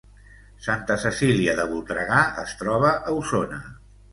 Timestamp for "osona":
3.21-3.63